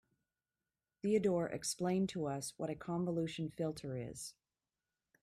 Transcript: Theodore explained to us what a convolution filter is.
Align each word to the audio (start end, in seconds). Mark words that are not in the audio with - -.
Theodore 1.03 1.47
explained 1.47 2.09
to 2.09 2.25
us 2.25 2.55
what 2.57 2.71
a 2.71 2.75
convolution 2.75 3.51
filter 3.51 3.95
is. 3.95 4.33